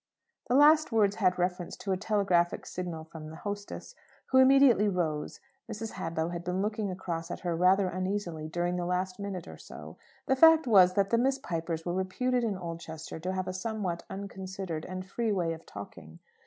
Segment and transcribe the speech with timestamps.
[0.47, 3.93] The last words had reference to a telegraphic signal from the hostess,
[4.31, 5.39] who immediately rose.
[5.71, 5.91] Mrs.
[5.91, 9.97] Hadlow had been looking across at her rather uneasily during the last minute or so.
[10.25, 14.01] The fact was that the Miss Pipers were reputed in Oldchester to have a somewhat
[14.09, 16.17] unconsidered and free way of talking.